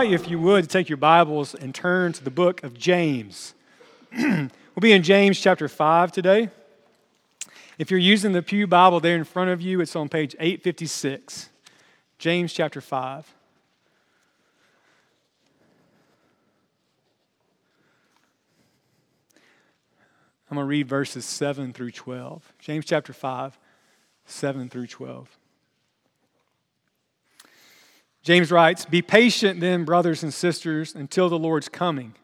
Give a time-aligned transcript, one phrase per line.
[0.00, 3.54] If you would, take your Bibles and turn to the book of James.
[4.16, 4.48] we'll
[4.80, 6.50] be in James chapter 5 today.
[7.78, 11.48] If you're using the Pew Bible there in front of you, it's on page 856.
[12.16, 13.34] James chapter 5.
[20.48, 22.52] I'm going to read verses 7 through 12.
[22.60, 23.58] James chapter 5,
[24.26, 25.37] 7 through 12.
[28.28, 32.14] James writes, Be patient then, brothers and sisters, until the Lord's coming.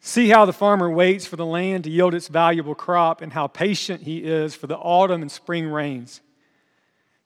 [0.00, 3.48] See how the farmer waits for the land to yield its valuable crop and how
[3.48, 6.22] patient he is for the autumn and spring rains.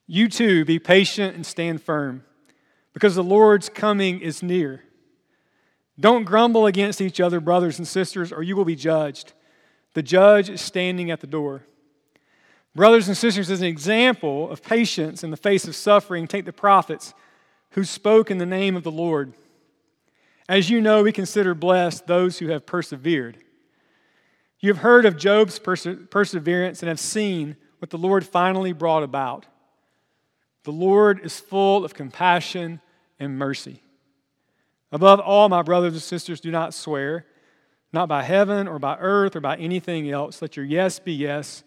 [0.09, 2.25] You too, be patient and stand firm,
[2.93, 4.83] because the Lord's coming is near.
[6.01, 9.35] Don't grumble against each other, brothers and sisters, or you will be judged.
[9.95, 11.63] The judge is standing at the door.
[12.75, 16.53] Brothers and sisters, as an example of patience in the face of suffering, take the
[16.53, 17.15] prophets
[17.77, 19.35] who spoke in the name of the Lord.
[20.49, 23.37] As you know, we consider blessed those who have persevered.
[24.61, 29.03] You have heard of Job's perse- perseverance and have seen what the Lord finally brought
[29.03, 29.45] about.
[30.65, 32.81] The Lord is full of compassion
[33.21, 33.83] and mercy.
[34.91, 37.27] Above all, my brothers and sisters, do not swear,
[37.93, 40.41] not by heaven or by earth or by anything else.
[40.41, 41.63] Let your yes be yes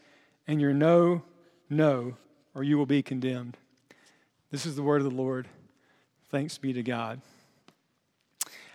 [0.48, 1.22] and your no,
[1.70, 2.17] no,
[2.55, 3.58] or you will be condemned.
[4.50, 5.48] This is the word of the Lord.
[6.30, 7.22] Thanks be to God.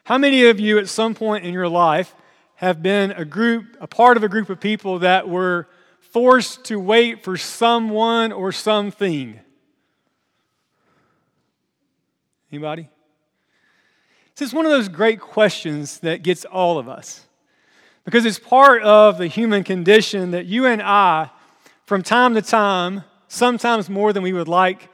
[0.03, 2.13] How many of you at some point in your life
[2.57, 5.69] have been a group, a part of a group of people that were
[6.01, 9.39] forced to wait for someone or something?
[12.51, 12.89] Anybody?
[14.37, 17.25] This is one of those great questions that gets all of us.
[18.05, 21.31] Because it's part of the human condition that you and I,
[21.85, 24.89] from time to time, sometimes more than we would like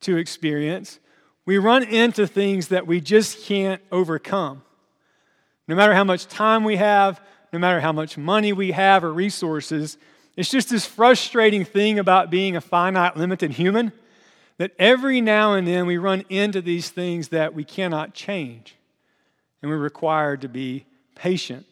[0.00, 1.00] to experience,
[1.46, 4.62] we run into things that we just can't overcome.
[5.68, 7.20] No matter how much time we have,
[7.52, 9.98] no matter how much money we have or resources,
[10.36, 13.92] it's just this frustrating thing about being a finite, limited human
[14.56, 18.76] that every now and then we run into these things that we cannot change.
[19.62, 21.66] And we're required to be patient.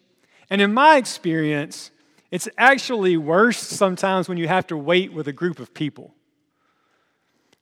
[0.50, 1.90] And in my experience,
[2.30, 6.14] it's actually worse sometimes when you have to wait with a group of people.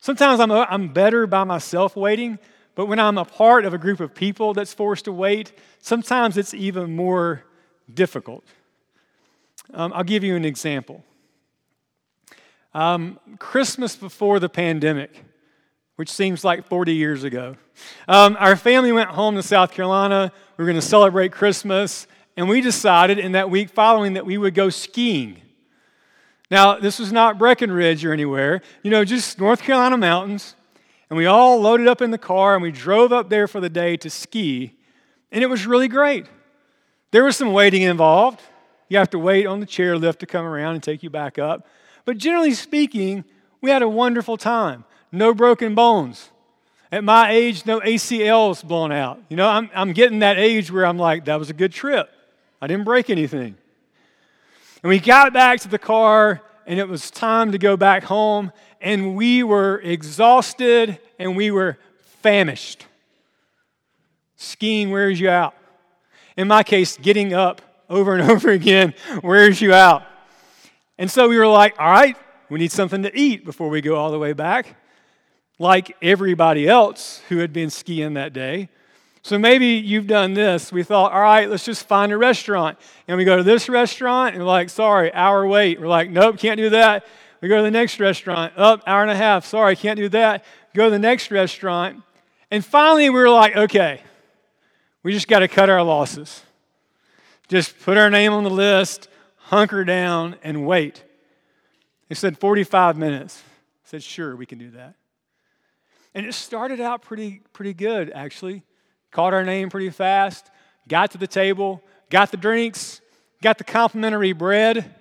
[0.01, 2.39] Sometimes I'm, a, I'm better by myself waiting,
[2.73, 6.37] but when I'm a part of a group of people that's forced to wait, sometimes
[6.37, 7.43] it's even more
[7.93, 8.43] difficult.
[9.71, 11.03] Um, I'll give you an example.
[12.73, 15.23] Um, Christmas before the pandemic,
[15.97, 17.55] which seems like 40 years ago,
[18.07, 20.31] um, our family went home to South Carolina.
[20.57, 24.39] We were going to celebrate Christmas, and we decided in that week following that we
[24.39, 25.41] would go skiing.
[26.51, 30.55] Now, this was not Breckenridge or anywhere, you know, just North Carolina mountains.
[31.09, 33.69] And we all loaded up in the car and we drove up there for the
[33.69, 34.73] day to ski.
[35.31, 36.25] And it was really great.
[37.11, 38.41] There was some waiting involved.
[38.89, 41.65] You have to wait on the chairlift to come around and take you back up.
[42.03, 43.23] But generally speaking,
[43.61, 44.83] we had a wonderful time.
[45.11, 46.31] No broken bones.
[46.91, 49.21] At my age, no ACLs blown out.
[49.29, 52.09] You know, I'm, I'm getting that age where I'm like, that was a good trip.
[52.61, 53.55] I didn't break anything.
[54.83, 58.51] And we got back to the car, and it was time to go back home,
[58.81, 61.77] and we were exhausted and we were
[62.21, 62.85] famished.
[64.35, 65.53] Skiing wears you out.
[66.35, 70.03] In my case, getting up over and over again wears you out.
[70.97, 72.17] And so we were like, all right,
[72.49, 74.75] we need something to eat before we go all the way back.
[75.59, 78.69] Like everybody else who had been skiing that day,
[79.23, 80.71] so maybe you've done this.
[80.71, 82.79] We thought, all right, let's just find a restaurant.
[83.07, 85.79] And we go to this restaurant, and we're like, sorry, hour wait.
[85.79, 87.05] We're like, nope, can't do that.
[87.39, 89.45] We go to the next restaurant, up, hour and a half.
[89.45, 90.43] Sorry, can't do that.
[90.73, 92.01] Go to the next restaurant.
[92.49, 94.01] And finally, we were like, okay,
[95.03, 96.41] we just got to cut our losses.
[97.47, 101.03] Just put our name on the list, hunker down, and wait.
[102.09, 103.41] They said 45 minutes.
[103.85, 104.95] I said, sure, we can do that.
[106.13, 108.63] And it started out pretty, pretty good, actually
[109.11, 110.49] called our name pretty fast,
[110.87, 113.01] got to the table, got the drinks,
[113.41, 114.93] got the complimentary bread,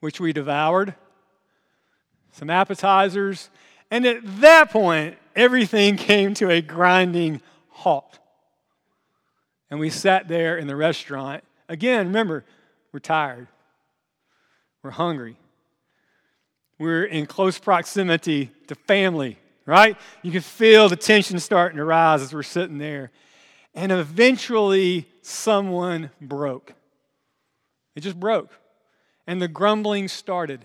[0.00, 0.94] which we devoured,
[2.32, 3.50] some appetizers,
[3.90, 8.18] and at that point, everything came to a grinding halt.
[9.70, 11.44] And we sat there in the restaurant.
[11.68, 12.44] Again, remember,
[12.92, 13.46] we're tired,
[14.82, 15.36] we're hungry,
[16.78, 19.96] we're in close proximity to family, right?
[20.22, 23.12] You can feel the tension starting to rise as we're sitting there.
[23.74, 26.74] And eventually, someone broke.
[27.94, 28.50] It just broke.
[29.26, 30.64] And the grumbling started.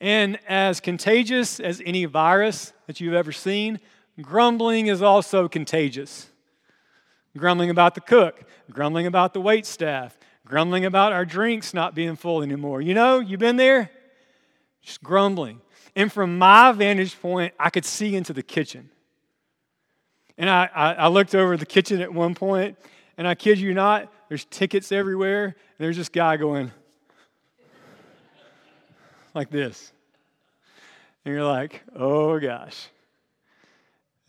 [0.00, 3.80] And as contagious as any virus that you've ever seen,
[4.20, 6.28] grumbling is also contagious.
[7.36, 12.16] Grumbling about the cook, grumbling about the wait staff, grumbling about our drinks not being
[12.16, 12.80] full anymore.
[12.80, 13.90] You know, you've been there?
[14.82, 15.60] Just grumbling.
[15.96, 18.90] And from my vantage point, I could see into the kitchen.
[20.36, 22.76] And I, I, I looked over the kitchen at one point,
[23.16, 25.44] and I kid you not, there's tickets everywhere.
[25.44, 26.72] And there's this guy going
[29.34, 29.92] like this.
[31.24, 32.88] And you're like, oh gosh.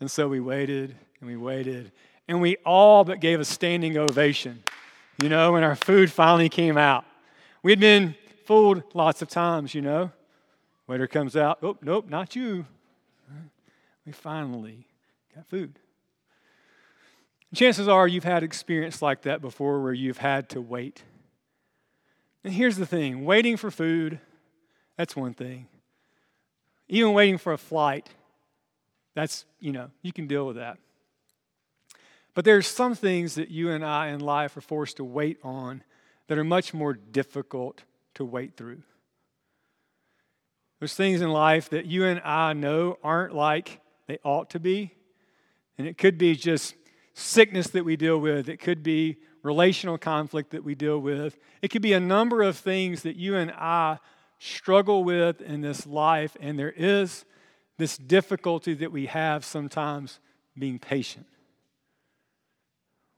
[0.00, 1.90] And so we waited and we waited,
[2.28, 4.62] and we all but gave a standing ovation,
[5.22, 7.04] you know, when our food finally came out.
[7.62, 8.14] We had been
[8.44, 10.12] fooled lots of times, you know.
[10.86, 12.66] Waiter comes out, oh, nope, not you.
[14.04, 14.86] We finally
[15.34, 15.78] got food.
[17.54, 21.02] Chances are you've had experience like that before where you've had to wait.
[22.44, 24.20] And here's the thing waiting for food,
[24.96, 25.68] that's one thing.
[26.88, 28.10] Even waiting for a flight,
[29.14, 30.78] that's, you know, you can deal with that.
[32.34, 35.82] But there's some things that you and I in life are forced to wait on
[36.28, 37.82] that are much more difficult
[38.14, 38.82] to wait through.
[40.78, 44.92] There's things in life that you and I know aren't like they ought to be.
[45.78, 46.74] And it could be just
[47.18, 51.68] sickness that we deal with, it could be relational conflict that we deal with, it
[51.68, 53.98] could be a number of things that you and I
[54.38, 57.24] struggle with in this life, and there is
[57.78, 60.20] this difficulty that we have sometimes
[60.58, 61.26] being patient.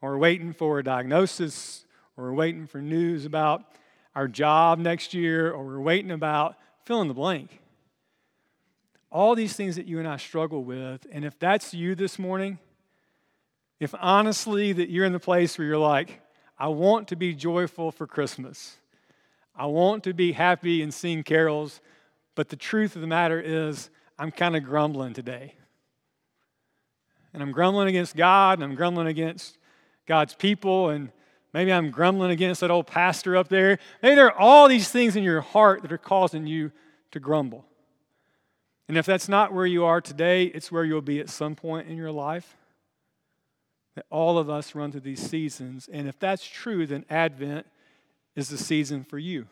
[0.00, 1.84] Or waiting for a diagnosis,
[2.16, 3.64] or waiting for news about
[4.14, 6.54] our job next year, or we're waiting about
[6.84, 7.60] fill in the blank.
[9.10, 12.60] All these things that you and I struggle with, and if that's you this morning,
[13.80, 16.20] if honestly that you're in the place where you're like,
[16.58, 18.76] I want to be joyful for Christmas,
[19.54, 21.80] I want to be happy and sing carols,
[22.34, 25.54] but the truth of the matter is, I'm kind of grumbling today.
[27.32, 29.58] And I'm grumbling against God, and I'm grumbling against
[30.06, 31.10] God's people, and
[31.52, 33.78] maybe I'm grumbling against that old pastor up there.
[34.02, 36.72] Maybe there are all these things in your heart that are causing you
[37.12, 37.64] to grumble.
[38.88, 41.88] And if that's not where you are today, it's where you'll be at some point
[41.88, 42.56] in your life.
[43.98, 45.88] That all of us run through these seasons.
[45.92, 47.66] And if that's true, then Advent
[48.36, 49.48] is the season for you.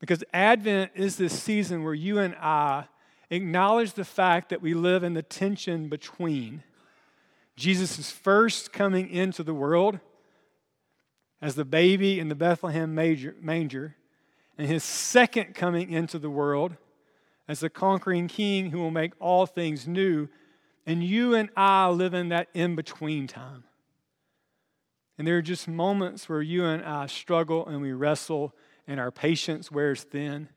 [0.00, 2.86] Because Advent is this season where you and I
[3.28, 6.62] acknowledge the fact that we live in the tension between
[7.56, 10.00] Jesus' first coming into the world
[11.42, 13.96] as the baby in the Bethlehem manger,
[14.56, 16.78] and his second coming into the world
[17.46, 20.26] as the conquering king who will make all things new.
[20.86, 23.64] And you and I live in that in between time.
[25.18, 28.54] And there are just moments where you and I struggle and we wrestle
[28.88, 30.48] and our patience wears thin.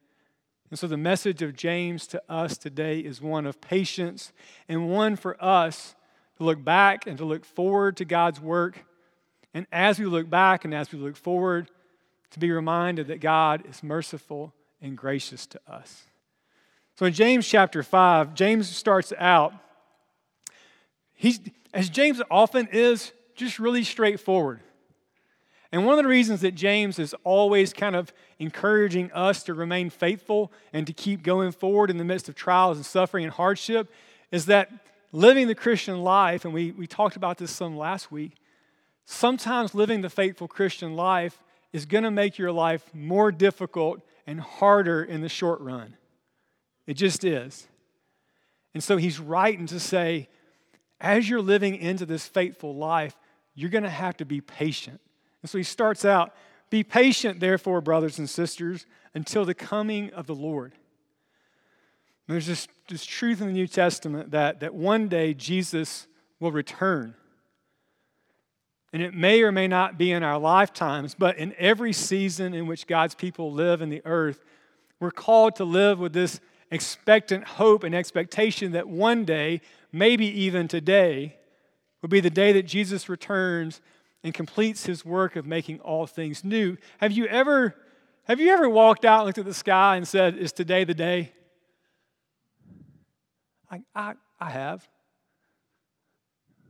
[0.70, 4.34] And so the message of James to us today is one of patience
[4.68, 5.96] and one for us
[6.38, 8.86] to look back and to look forward to God's work.
[9.54, 11.70] And as we look back and as we look forward,
[12.32, 16.04] to be reminded that God is merciful and gracious to us.
[17.00, 19.54] So in James chapter 5, James starts out,
[21.16, 21.40] he's,
[21.74, 24.62] as James often is, just really straightforward.
[25.72, 29.90] And one of the reasons that James is always kind of encouraging us to remain
[29.90, 33.92] faithful and to keep going forward in the midst of trials and suffering and hardship
[34.32, 34.72] is that
[35.12, 38.34] living the Christian life, and we, we talked about this some last week,
[39.06, 41.42] sometimes living the faithful Christian life
[41.74, 45.98] is going to make your life more difficult and harder in the short run.
[46.88, 47.68] It just is.
[48.74, 50.30] And so he's writing to say,
[51.00, 53.16] as you're living into this faithful life,
[53.54, 55.00] you're going to have to be patient.
[55.42, 56.34] And so he starts out
[56.70, 60.74] Be patient, therefore, brothers and sisters, until the coming of the Lord.
[62.28, 66.08] And there's this, this truth in the New Testament that, that one day Jesus
[66.40, 67.14] will return.
[68.92, 72.66] And it may or may not be in our lifetimes, but in every season in
[72.66, 74.44] which God's people live in the earth,
[75.00, 76.40] we're called to live with this
[76.72, 81.38] expectant hope and expectation that one day, maybe even today,
[82.02, 83.82] will be the day that Jesus returns
[84.24, 86.78] and completes his work of making all things new.
[87.00, 87.76] Have you ever
[88.28, 91.32] have you ever walked out looked at the sky and said, Is today the day?
[93.70, 94.88] I, I, I have.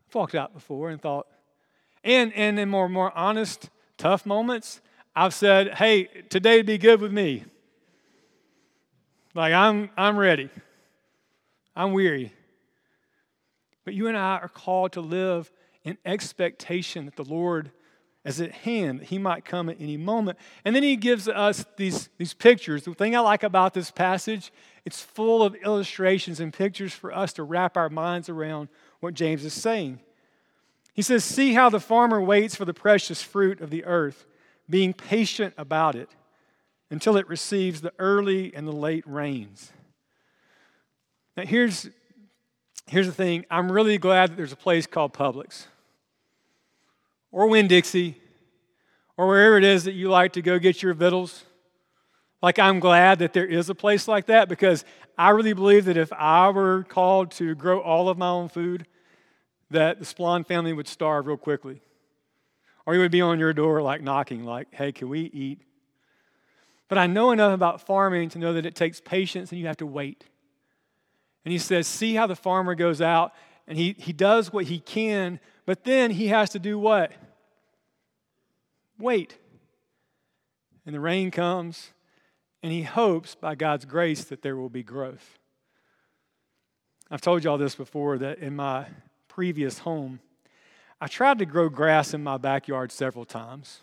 [0.07, 1.27] I've walked out before and thought,
[2.03, 4.81] and, and in more, more honest, tough moments,
[5.15, 7.45] I've said, Hey, today would be good with me.
[9.35, 10.49] Like, I'm, I'm ready.
[11.75, 12.31] I'm weary.
[13.83, 15.51] But you and I are called to live
[15.83, 17.69] in expectation that the Lord
[18.23, 20.39] is at hand, that he might come at any moment.
[20.63, 22.83] And then he gives us these, these pictures.
[22.83, 24.53] The thing I like about this passage,
[24.85, 28.69] it's full of illustrations and pictures for us to wrap our minds around
[29.01, 29.99] what James is saying.
[30.93, 34.25] He says, See how the farmer waits for the precious fruit of the earth,
[34.69, 36.09] being patient about it
[36.89, 39.71] until it receives the early and the late rains.
[41.35, 41.89] Now, here's,
[42.87, 45.65] here's the thing I'm really glad that there's a place called Publix
[47.31, 48.17] or Winn Dixie
[49.17, 51.43] or wherever it is that you like to go get your victuals.
[52.41, 54.85] Like, I'm glad that there is a place like that because
[55.17, 58.85] I really believe that if I were called to grow all of my own food,
[59.71, 61.81] that the Splon family would starve real quickly.
[62.85, 65.61] Or he would be on your door, like knocking, like, hey, can we eat?
[66.87, 69.77] But I know enough about farming to know that it takes patience and you have
[69.77, 70.25] to wait.
[71.43, 73.33] And he says, see how the farmer goes out
[73.67, 77.11] and he, he does what he can, but then he has to do what?
[78.99, 79.37] Wait.
[80.85, 81.91] And the rain comes,
[82.61, 85.39] and he hopes by God's grace that there will be growth.
[87.09, 88.85] I've told you all this before that in my
[89.27, 90.19] previous home,
[91.01, 93.81] I tried to grow grass in my backyard several times.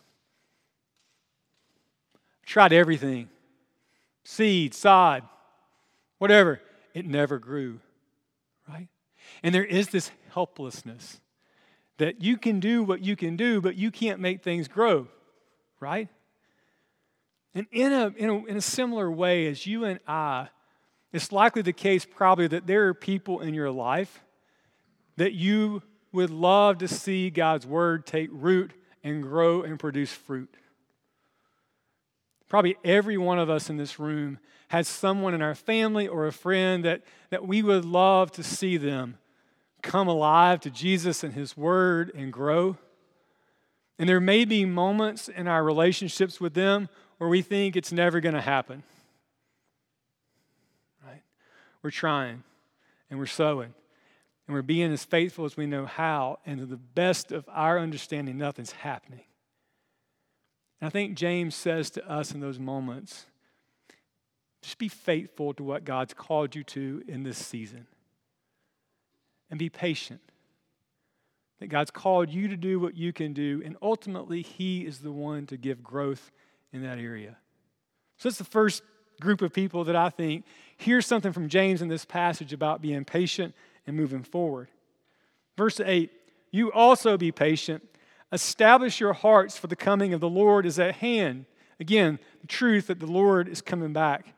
[2.53, 3.31] Tried everything
[4.25, 5.23] seed, sod,
[6.19, 6.61] whatever.
[6.93, 7.81] It never grew,
[8.69, 8.89] right?
[9.43, 11.23] And there is this helplessness
[11.97, 15.09] that you can do what you can do, but you can't make things grow,
[15.81, 16.11] right?
[17.55, 20.49] And in a, in a, in a similar way as you and I,
[21.11, 24.23] it's likely the case probably that there are people in your life
[25.17, 25.83] that you
[26.13, 30.55] would love to see God's word take root and grow and produce fruit.
[32.53, 36.33] Probably every one of us in this room has someone in our family or a
[36.33, 39.17] friend that, that we would love to see them
[39.81, 42.77] come alive to Jesus and His Word and grow.
[43.99, 48.21] And there may be moments in our relationships with them where we think it's never
[48.21, 48.83] going to happen.
[51.03, 51.23] Right?
[51.83, 52.43] We're trying
[53.09, 53.73] and we're sowing
[54.47, 57.79] and we're being as faithful as we know how, and to the best of our
[57.79, 59.23] understanding, nothing's happening.
[60.83, 63.27] And I think James says to us in those moments
[64.63, 67.87] just be faithful to what God's called you to in this season
[69.49, 70.21] and be patient.
[71.61, 75.13] That God's called you to do what you can do, and ultimately, He is the
[75.13, 76.33] one to give growth
[76.73, 77.37] in that area.
[78.17, 78.83] So, that's the first
[79.21, 80.45] group of people that I think
[80.77, 83.55] hear something from James in this passage about being patient
[83.87, 84.67] and moving forward.
[85.57, 86.11] Verse 8
[86.51, 87.89] You also be patient,
[88.33, 91.47] establish your hearts, for the coming of the Lord is at hand.
[91.79, 94.35] Again, the truth that the Lord is coming back.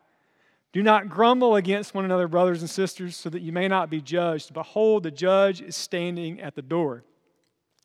[0.72, 4.00] Do not grumble against one another, brothers and sisters, so that you may not be
[4.00, 4.52] judged.
[4.52, 7.04] Behold, the judge is standing at the door.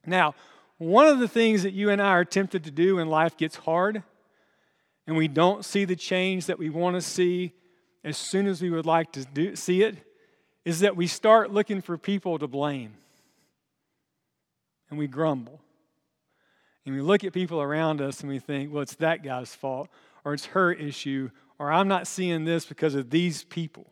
[0.06, 0.34] Now,
[0.80, 3.58] one of the things that you and I are tempted to do when life gets
[3.58, 4.02] hard
[5.06, 7.54] and we don't see the change that we want to see
[8.04, 9.98] as soon as we would like to do, see it
[10.66, 12.94] is that we start looking for people to blame
[14.90, 15.60] and we grumble.
[16.90, 19.90] And we look at people around us and we think, well, it's that guy's fault,
[20.26, 21.30] or it's her issue,
[21.60, 23.86] or I'm not seeing this because of these people.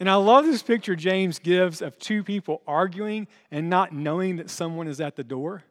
[0.00, 4.48] And I love this picture James gives of two people arguing and not knowing that
[4.48, 5.62] someone is at the door.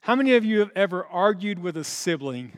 [0.00, 2.50] How many of you have ever argued with a sibling?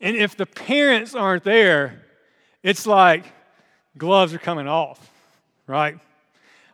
[0.00, 2.00] And if the parents aren't there,
[2.62, 3.24] it's like
[3.98, 5.10] gloves are coming off,
[5.66, 5.98] right?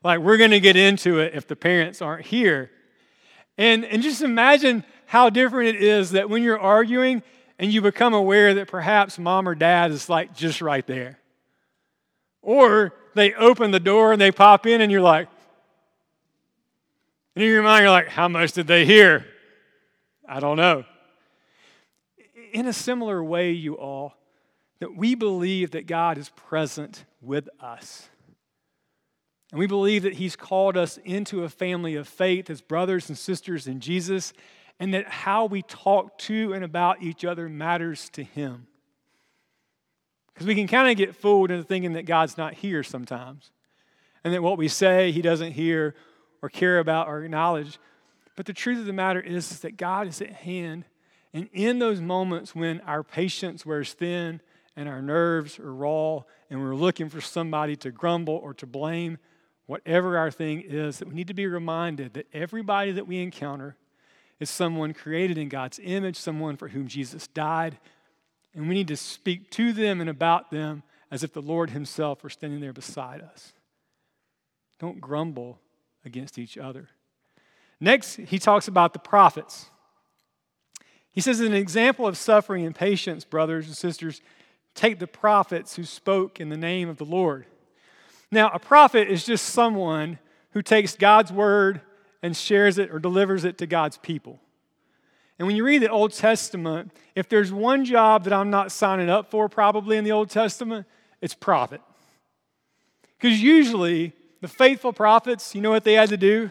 [0.08, 2.70] Like we're going to get into it if the parents aren't here.
[3.58, 7.22] And, and just imagine how different it is that when you're arguing
[7.58, 11.18] and you become aware that perhaps mom or dad is like just right there.
[12.40, 15.28] Or they open the door and they pop in and you're like,
[17.34, 19.26] and in your mind, you're like, how much did they hear?
[20.26, 20.86] I don't know.
[22.54, 24.14] In a similar way, you all,
[24.78, 28.08] that we believe that God is present with us.
[29.50, 33.16] And we believe that He's called us into a family of faith as brothers and
[33.16, 34.32] sisters in Jesus,
[34.78, 38.66] and that how we talk to and about each other matters to Him.
[40.32, 43.50] Because we can kind of get fooled into thinking that God's not here sometimes,
[44.22, 45.94] and that what we say He doesn't hear
[46.42, 47.78] or care about or acknowledge.
[48.36, 50.84] But the truth of the matter is, is that God is at hand.
[51.34, 54.40] And in those moments when our patience wears thin
[54.76, 59.18] and our nerves are raw and we're looking for somebody to grumble or to blame,
[59.68, 63.76] whatever our thing is, that we need to be reminded that everybody that we encounter
[64.40, 67.78] is someone created in God's image, someone for whom Jesus died.
[68.54, 72.22] And we need to speak to them and about them as if the Lord Himself
[72.22, 73.52] were standing there beside us.
[74.80, 75.58] Don't grumble
[76.02, 76.88] against each other.
[77.78, 79.66] Next, he talks about the prophets.
[81.12, 84.22] He says, an example of suffering and patience, brothers and sisters,
[84.74, 87.44] take the prophets who spoke in the name of the Lord.
[88.30, 90.18] Now, a prophet is just someone
[90.50, 91.80] who takes God's word
[92.22, 94.38] and shares it or delivers it to God's people.
[95.38, 99.08] And when you read the Old Testament, if there's one job that I'm not signing
[99.08, 100.86] up for, probably in the Old Testament,
[101.20, 101.80] it's prophet.
[103.18, 106.50] Because usually, the faithful prophets, you know what they had to do?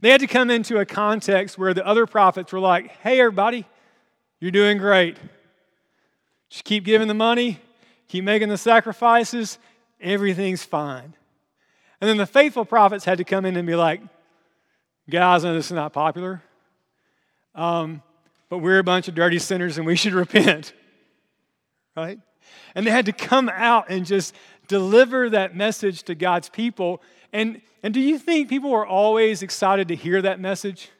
[0.00, 3.66] They had to come into a context where the other prophets were like, hey, everybody,
[4.40, 5.16] you're doing great.
[6.48, 7.60] Just keep giving the money,
[8.08, 9.58] keep making the sacrifices,
[10.00, 11.14] everything's fine.
[12.00, 14.00] And then the faithful prophets had to come in and be like,
[15.08, 16.42] guys, I know this is not popular,
[17.54, 18.02] um,
[18.48, 20.72] but we're a bunch of dirty sinners and we should repent.
[21.96, 22.18] Right?
[22.74, 24.34] And they had to come out and just
[24.68, 27.02] deliver that message to God's people.
[27.32, 30.90] And, and do you think people were always excited to hear that message?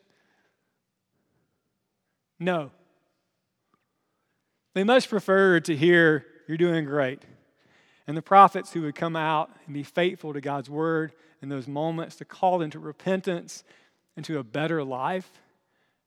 [2.39, 2.71] No.
[4.75, 7.23] They much prefer to hear, You're doing great.
[8.11, 11.69] And the prophets who would come out and be faithful to God's word in those
[11.69, 13.63] moments to call them to repentance
[14.17, 15.31] and to a better life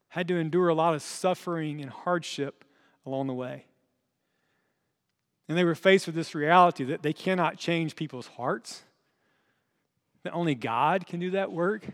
[0.10, 2.65] had to endure a lot of suffering and hardship
[3.05, 3.67] along the way.
[5.48, 8.83] And they were faced with this reality that they cannot change people's hearts,
[10.24, 11.88] that only God can do that work.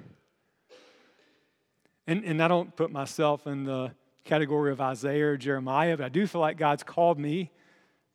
[2.07, 3.91] And, and I don't put myself in the
[4.25, 7.51] category of Isaiah or Jeremiah, but I do feel like God's called me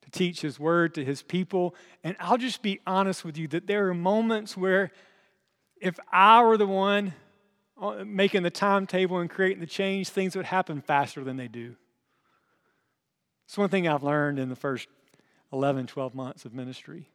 [0.04, 1.74] to teach His word to His people.
[2.02, 4.90] And I'll just be honest with you that there are moments where
[5.80, 7.14] if I were the one
[7.80, 11.74] uh, making the timetable and creating the change, things would happen faster than they do.
[13.46, 14.88] It's one thing I've learned in the first
[15.52, 17.08] 11, 12 months of ministry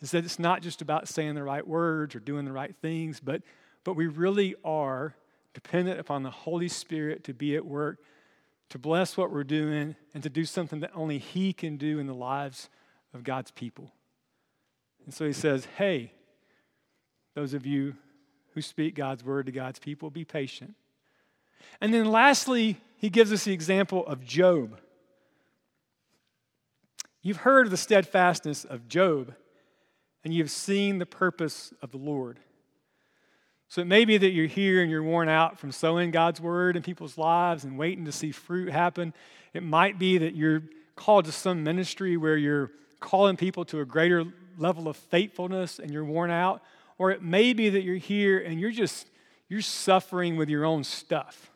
[0.00, 3.20] is that it's not just about saying the right words or doing the right things,
[3.20, 3.42] but,
[3.84, 5.14] but we really are
[5.54, 7.98] dependent upon the Holy Spirit to be at work,
[8.70, 12.06] to bless what we're doing, and to do something that only He can do in
[12.06, 12.68] the lives
[13.14, 13.92] of God's people.
[15.04, 16.12] And so He says, Hey,
[17.34, 17.94] those of you
[18.54, 20.74] who speak God's word to God's people, be patient.
[21.80, 24.78] And then lastly, He gives us the example of Job.
[27.22, 29.34] You've heard of the steadfastness of Job,
[30.24, 32.38] and you've seen the purpose of the Lord.
[33.68, 36.76] So it may be that you're here and you're worn out from sowing God's word
[36.76, 39.12] in people's lives and waiting to see fruit happen.
[39.52, 40.62] It might be that you're
[40.96, 44.24] called to some ministry where you're calling people to a greater
[44.56, 46.62] level of faithfulness and you're worn out.
[46.96, 49.06] Or it may be that you're here and you're just
[49.48, 51.50] you're suffering with your own stuff.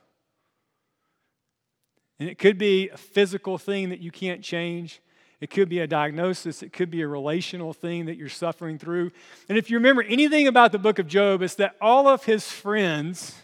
[2.19, 5.01] And it could be a physical thing that you can't change.
[5.43, 9.11] It could be a diagnosis, it could be a relational thing that you're suffering through.
[9.49, 12.49] And if you remember anything about the book of Job, it's that all of his
[12.49, 13.35] friends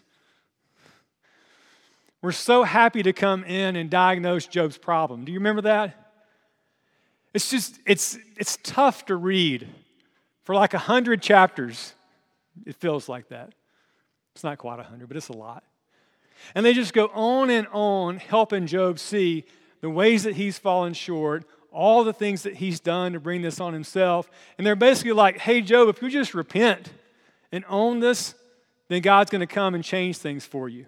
[2.23, 5.25] were so happy to come in and diagnose Job's problem.
[5.25, 6.13] Do you remember that?
[7.35, 9.67] It's just, it's, it's tough to read.
[10.45, 11.95] For like a hundred chapters,
[12.65, 13.55] it feels like that.
[14.37, 15.65] It's not quite a hundred, but it's a lot.
[16.55, 19.47] And they just go on and on helping Job see
[19.81, 21.45] the ways that he's fallen short,
[21.79, 24.29] all the things that he's done to bring this on himself.
[24.59, 26.93] And they're basically like, hey, Job, if you just repent
[27.53, 28.35] and own this,
[28.89, 30.87] then God's going to come and change things for you.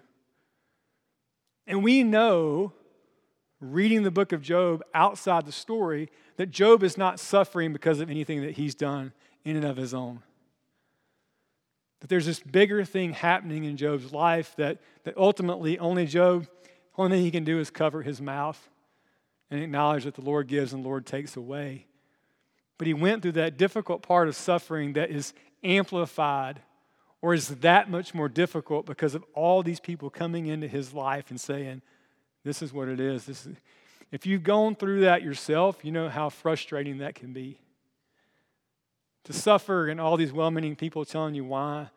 [1.65, 2.73] And we know,
[3.61, 8.09] reading the book of Job outside the story, that Job is not suffering because of
[8.09, 9.13] anything that he's done
[9.45, 10.21] in and of his own.
[12.01, 16.49] That there's this bigger thing happening in Job's life that, that ultimately only Job,
[16.97, 18.67] only thing he can do is cover his mouth
[19.51, 21.85] and acknowledge that the Lord gives and the Lord takes away.
[22.77, 25.33] But he went through that difficult part of suffering that is
[25.63, 26.61] amplified
[27.21, 31.29] or is that much more difficult because of all these people coming into his life
[31.29, 31.83] and saying,
[32.43, 33.25] This is what it is.
[33.25, 33.57] This is,
[34.11, 37.59] if you've gone through that yourself, you know how frustrating that can be.
[39.25, 41.89] To suffer and all these well meaning people telling you why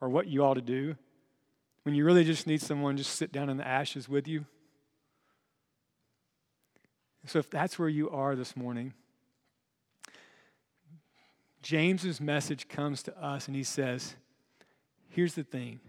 [0.00, 0.96] or what you ought to do
[1.84, 4.44] when you really just need someone just sit down in the ashes with you
[7.28, 8.94] so, if that's where you are this morning,
[11.62, 14.14] James's message comes to us and he says,
[15.08, 15.80] Here's the thing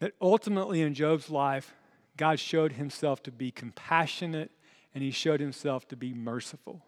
[0.00, 1.74] that ultimately in Job's life,
[2.16, 4.50] God showed himself to be compassionate
[4.94, 6.84] and he showed himself to be merciful.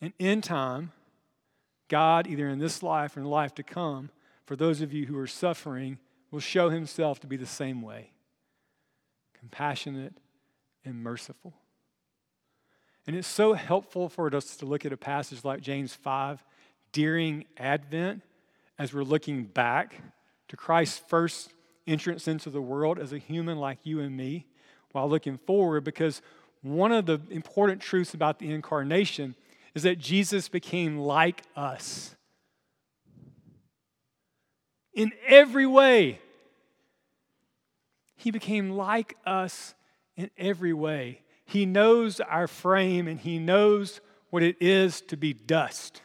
[0.00, 0.92] And in time,
[1.88, 4.10] God, either in this life or in life to come,
[4.44, 5.98] for those of you who are suffering,
[6.30, 8.10] will show himself to be the same way
[9.38, 10.14] compassionate
[10.86, 11.52] and merciful.
[13.06, 16.42] And it's so helpful for us to look at a passage like James 5
[16.92, 18.22] during Advent
[18.78, 20.00] as we're looking back
[20.48, 21.52] to Christ's first
[21.86, 24.46] entrance into the world as a human like you and me,
[24.92, 26.22] while looking forward, because
[26.62, 29.36] one of the important truths about the incarnation
[29.74, 32.16] is that Jesus became like us
[34.94, 36.18] in every way.
[38.16, 39.74] He became like us
[40.16, 41.22] in every way.
[41.44, 44.00] He knows our frame and He knows
[44.30, 46.02] what it is to be dust.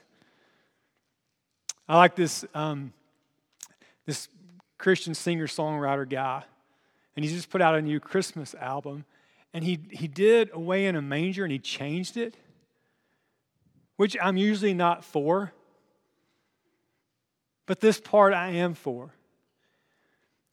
[1.88, 2.94] I like this, um,
[4.06, 4.30] this
[4.78, 6.44] Christian singer songwriter guy,
[7.16, 9.06] and he just put out a new Christmas album.
[9.54, 12.38] And he, he did Away in a Manger and he changed it,
[13.98, 15.52] which I'm usually not for.
[17.66, 19.14] But this part I am for.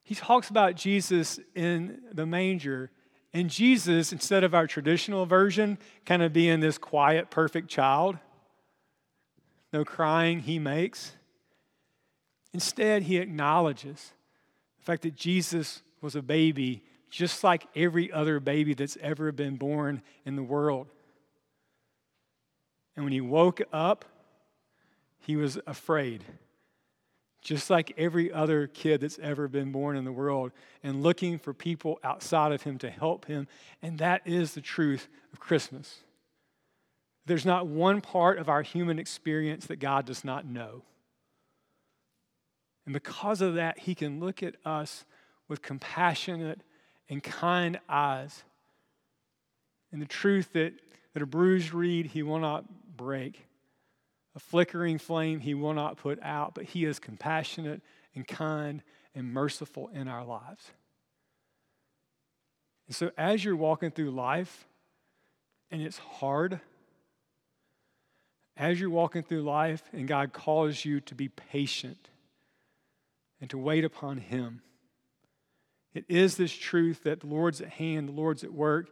[0.02, 2.90] He talks about Jesus in the manger,
[3.32, 8.18] and Jesus, instead of our traditional version, kind of being this quiet, perfect child,
[9.72, 11.12] no crying he makes.
[12.54, 14.12] Instead, he acknowledges
[14.78, 19.56] the fact that Jesus was a baby just like every other baby that's ever been
[19.56, 20.88] born in the world.
[22.96, 24.04] And when he woke up,
[25.20, 26.24] he was afraid,
[27.48, 31.54] just like every other kid that's ever been born in the world, and looking for
[31.54, 33.48] people outside of him to help him.
[33.80, 36.00] And that is the truth of Christmas.
[37.24, 40.82] There's not one part of our human experience that God does not know.
[42.84, 45.06] And because of that, he can look at us
[45.48, 46.60] with compassionate
[47.08, 48.44] and kind eyes.
[49.90, 50.74] And the truth that,
[51.14, 53.46] that a bruised reed he will not break,
[54.38, 57.82] a flickering flame he will not put out, but he is compassionate
[58.14, 60.70] and kind and merciful in our lives.
[62.86, 64.68] And so as you're walking through life
[65.72, 66.60] and it's hard,
[68.56, 72.08] as you're walking through life and God calls you to be patient
[73.40, 74.62] and to wait upon Him.
[75.94, 78.88] It is this truth that the Lord's at hand, the Lord's at work,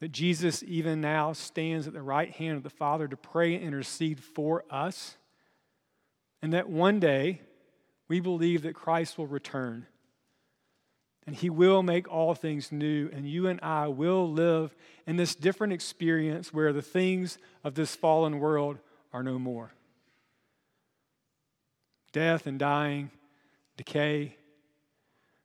[0.00, 3.64] that Jesus even now stands at the right hand of the Father to pray and
[3.64, 5.16] intercede for us,
[6.40, 7.40] and that one day
[8.08, 9.86] we believe that Christ will return.
[11.26, 14.74] And he will make all things new, and you and I will live
[15.06, 18.78] in this different experience where the things of this fallen world
[19.12, 19.70] are no more.
[22.12, 23.10] Death and dying
[23.76, 24.36] decay,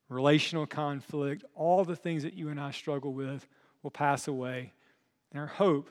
[0.10, 3.48] relational conflict, all the things that you and I struggle with
[3.84, 4.74] will pass away.
[5.32, 5.90] And our hope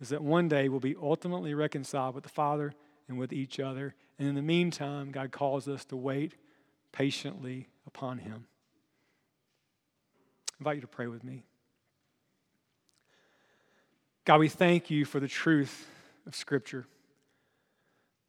[0.00, 2.74] is that one day we'll be ultimately reconciled with the Father
[3.08, 3.94] and with each other.
[4.18, 6.34] And in the meantime, God calls us to wait
[6.90, 8.46] patiently upon Him.
[10.50, 11.44] I invite you to pray with me.
[14.24, 15.86] God, we thank you for the truth
[16.26, 16.86] of Scripture.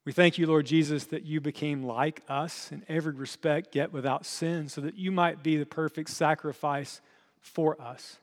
[0.05, 4.25] We thank you, Lord Jesus, that you became like us in every respect, yet without
[4.25, 6.99] sin, so that you might be the perfect sacrifice
[7.39, 8.17] for us.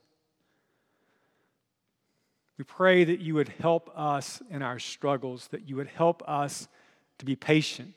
[2.60, 6.68] We pray that you would help us in our struggles, that you would help us
[7.16, 7.94] to be patient,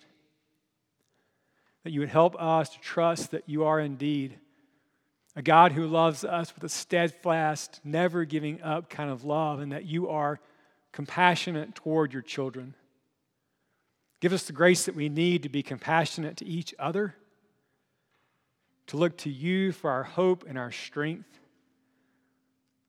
[1.84, 4.40] that you would help us to trust that you are indeed
[5.36, 9.74] a God who loves us with a steadfast, never giving up kind of love, and
[9.74, 10.40] that you are
[10.94, 12.74] compassionate toward your children.
[14.22, 17.16] Give us the grace that we need to be compassionate to each other,
[18.88, 21.42] to look to you for our hope and our strength,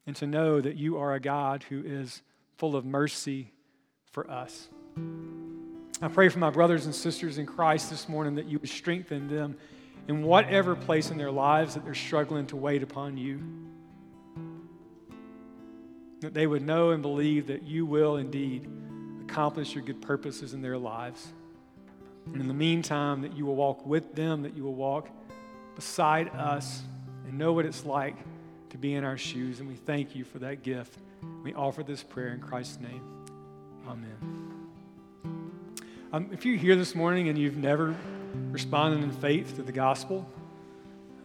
[0.07, 2.23] and to know that you are a God who is
[2.57, 3.53] full of mercy
[4.11, 4.69] for us.
[6.03, 9.29] I pray for my brothers and sisters in Christ this morning that you would strengthen
[9.29, 9.57] them
[10.09, 13.41] in whatever place in their lives that they're struggling to wait upon you.
[16.21, 18.69] That they would know and believe that you will indeed
[19.23, 21.33] accomplish your good purposes in their lives.
[22.27, 25.09] And in the meantime, that you will walk with them, that you will walk
[25.75, 26.83] beside us
[27.27, 28.17] and know what it's like
[28.75, 29.61] to be in our shoes.
[29.61, 30.99] And we thank you for that gift.
[31.45, 33.03] We offer this prayer in Christ's name.
[33.87, 34.69] Amen.
[36.13, 37.95] Um, if you're here this morning and you've never
[38.51, 40.29] responded in faith to the gospel,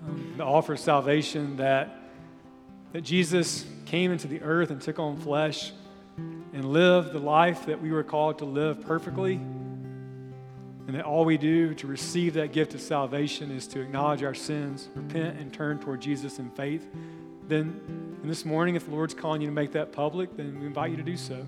[0.07, 1.97] um, the offer of salvation that,
[2.93, 5.71] that Jesus came into the earth and took on flesh
[6.17, 9.37] and lived the life that we were called to live perfectly.
[10.85, 14.35] And that all we do to receive that gift of salvation is to acknowledge our
[14.35, 16.87] sins, repent, and turn toward Jesus in faith.
[17.49, 20.91] Then, this morning, if the Lord's calling you to make that public, then we invite
[20.91, 21.43] you to do so.